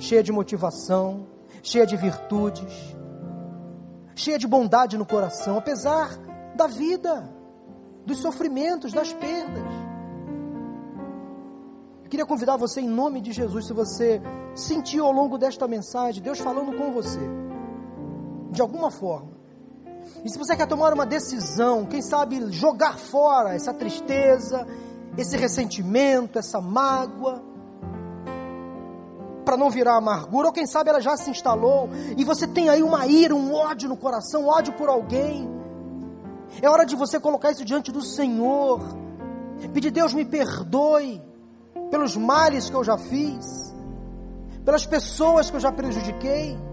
[0.00, 1.28] cheia de motivação,
[1.62, 2.96] cheia de virtudes,
[4.16, 6.18] cheia de bondade no coração, apesar
[6.56, 7.32] da vida,
[8.04, 9.72] dos sofrimentos, das perdas.
[12.02, 14.20] Eu queria convidar você em nome de Jesus, se você
[14.56, 17.47] sentiu ao longo desta mensagem Deus falando com você,
[18.50, 19.38] de alguma forma.
[20.24, 24.66] E se você quer tomar uma decisão, quem sabe jogar fora essa tristeza,
[25.16, 27.42] esse ressentimento, essa mágoa,
[29.44, 32.82] para não virar amargura, ou quem sabe ela já se instalou e você tem aí
[32.82, 35.48] uma ira, um ódio no coração, ódio por alguém.
[36.60, 38.80] É hora de você colocar isso diante do Senhor.
[39.72, 41.22] Pedir, Deus me perdoe
[41.90, 43.74] pelos males que eu já fiz,
[44.64, 46.67] pelas pessoas que eu já prejudiquei.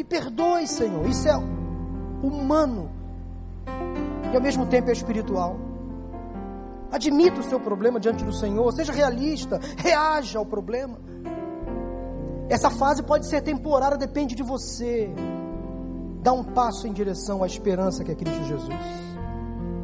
[0.00, 1.06] Me perdoe, Senhor.
[1.06, 1.36] Isso é
[2.22, 2.88] humano
[4.32, 5.58] e ao mesmo tempo é espiritual.
[6.90, 10.98] Admita o seu problema diante do Senhor, seja realista, reaja ao problema.
[12.48, 15.10] Essa fase pode ser temporária, depende de você.
[16.22, 18.74] Dá um passo em direção à esperança que é Cristo Jesus.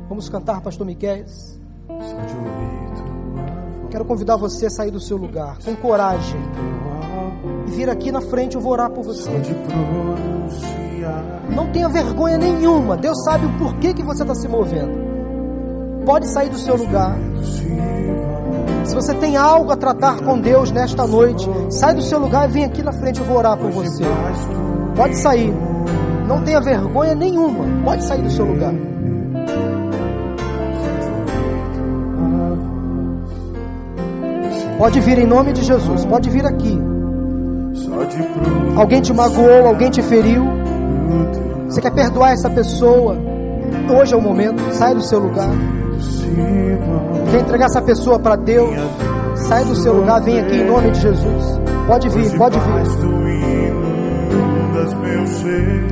[0.08, 1.26] Vamos cantar, Pastor Miquel.
[3.90, 6.40] Quero convidar você a sair do seu lugar com coragem
[7.76, 8.56] vir aqui na frente.
[8.56, 9.30] Eu vou orar por você.
[11.54, 12.96] Não tenha vergonha nenhuma.
[12.96, 15.06] Deus sabe o porquê que você está se movendo
[16.06, 17.18] pode sair do seu lugar.
[18.84, 22.52] Se você tem algo a tratar com Deus nesta noite, sai do seu lugar e
[22.52, 24.04] vem aqui na frente, eu vou orar por você.
[24.94, 25.52] Pode sair.
[26.28, 27.64] Não tenha vergonha nenhuma.
[27.84, 28.72] Pode sair do seu lugar.
[34.78, 36.04] Pode vir em nome de Jesus.
[36.04, 36.85] Pode vir aqui.
[38.76, 40.44] Alguém te magoou, alguém te feriu.
[41.66, 43.16] Você quer perdoar essa pessoa?
[43.88, 44.62] Hoje é o momento.
[44.72, 45.48] Sai do seu lugar.
[47.30, 48.74] Quer entregar essa pessoa para Deus?
[49.34, 51.60] Sai do seu lugar, vem aqui em nome de Jesus.
[51.86, 52.84] Pode vir, pode vir.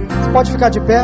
[0.09, 1.03] Você pode ficar de pé.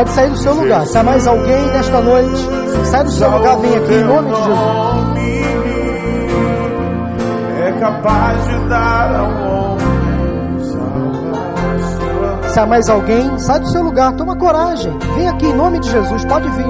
[0.00, 0.86] Pode sair do seu lugar.
[0.86, 2.48] Se há mais alguém nesta noite
[2.86, 4.58] Sai do seu lugar, vem aqui em nome de Jesus.
[7.58, 9.84] É capaz de dar ao homem
[12.48, 14.90] Se há mais alguém, sai do seu lugar, toma coragem.
[15.16, 16.66] Vem aqui em nome de Jesus, pode vir.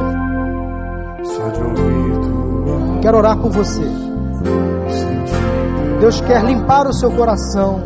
[3.01, 3.85] Quero orar por você.
[6.01, 7.81] Deus quer limpar o seu coração.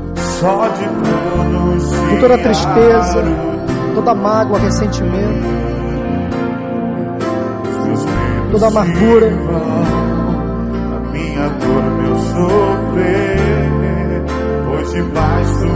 [2.08, 3.53] De toda tristeza,
[3.94, 5.64] toda mágoa, ressentimento
[8.54, 9.26] toda amargura.
[9.26, 14.22] A minha dor, meu sofrer,
[14.68, 15.74] pois debaixo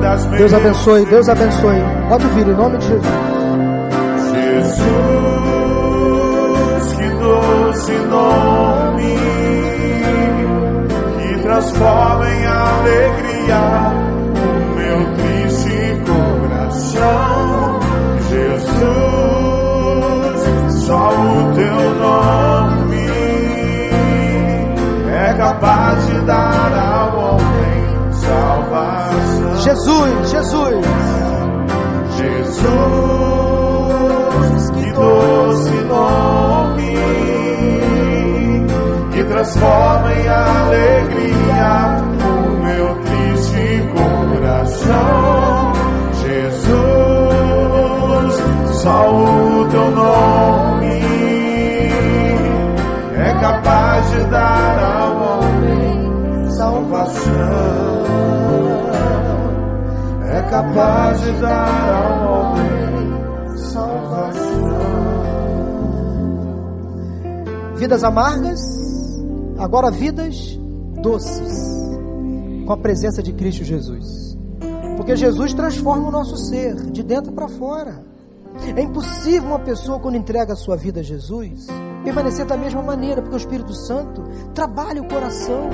[0.00, 1.82] das Deus abençoe, Deus abençoe.
[2.08, 3.04] Pode vir em nome de Jesus.
[4.32, 4.86] Jesus,
[6.96, 9.16] que doce nome
[11.18, 14.05] que transforma em alegria
[21.36, 23.06] o teu nome
[25.12, 27.76] é capaz de dar ao homem
[28.12, 29.56] salvação.
[29.62, 30.86] Jesus, Jesus,
[32.16, 32.66] Jesus,
[34.70, 36.96] que doce nome
[39.12, 43.88] que transforma em alegria o meu triste
[44.38, 45.72] coração.
[46.22, 46.86] Jesus
[60.66, 64.46] capaz de dar ao homem salvação.
[67.76, 68.60] Vidas amargas,
[69.58, 70.58] agora vidas
[71.02, 71.60] doces,
[72.66, 74.36] com a presença de Cristo Jesus.
[74.96, 78.02] Porque Jesus transforma o nosso ser de dentro para fora.
[78.74, 81.66] É impossível uma pessoa, quando entrega a sua vida a Jesus,
[82.02, 84.22] permanecer da mesma maneira, porque o Espírito Santo
[84.54, 85.68] trabalha o coração,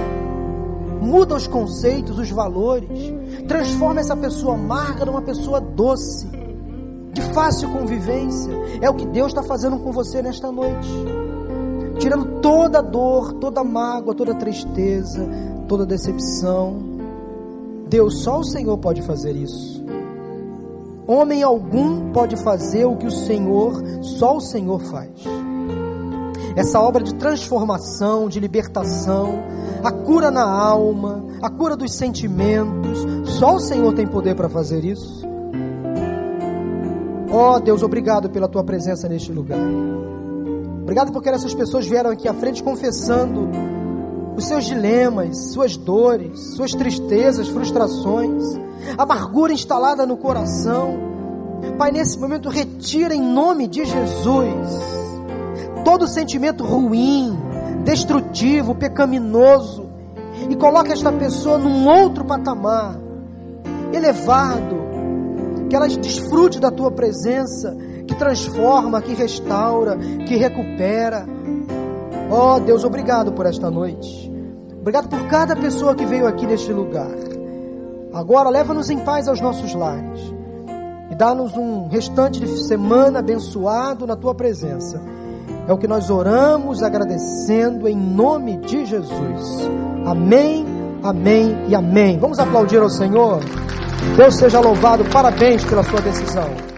[1.03, 3.13] muda os conceitos, os valores,
[3.49, 6.29] transforma essa pessoa amarga numa pessoa doce,
[7.13, 8.53] de fácil convivência.
[8.81, 10.89] É o que Deus está fazendo com você nesta noite.
[11.99, 15.29] Tirando toda dor, toda mágoa, toda tristeza,
[15.69, 16.79] toda decepção.
[17.89, 19.85] Deus, só o Senhor pode fazer isso.
[21.07, 25.11] Homem algum pode fazer o que o Senhor, só o Senhor faz.
[26.55, 29.43] Essa obra de transformação, de libertação,
[29.83, 33.07] a cura na alma, a cura dos sentimentos,
[33.39, 35.27] só o Senhor tem poder para fazer isso.
[37.31, 39.59] Ó oh, Deus, obrigado pela tua presença neste lugar.
[40.83, 43.49] Obrigado porque essas pessoas vieram aqui à frente confessando
[44.37, 48.45] os seus dilemas, suas dores, suas tristezas, frustrações,
[48.99, 50.99] amargura instalada no coração.
[51.79, 55.02] Pai, nesse momento, retira em nome de Jesus
[55.85, 57.39] todo sentimento ruim,
[57.85, 59.91] destrutivo, pecaminoso
[60.49, 62.97] e coloca esta pessoa num outro patamar,
[63.93, 64.83] elevado,
[65.69, 67.77] que ela desfrute da tua presença,
[68.07, 71.27] que transforma, que restaura, que recupera.
[72.31, 74.31] Oh Deus, obrigado por esta noite.
[74.81, 77.11] Obrigado por cada pessoa que veio aqui neste lugar.
[78.13, 80.21] Agora leva-nos em paz aos nossos lares
[81.11, 85.01] e dá-nos um restante de semana abençoado na tua presença.
[85.69, 89.71] É o que nós oramos agradecendo em nome de Jesus.
[90.05, 90.67] Amém,
[91.03, 92.19] amém e amém.
[92.19, 93.41] Vamos aplaudir ao Senhor.
[94.17, 95.05] Deus seja louvado.
[95.05, 96.72] Parabéns pela sua decisão.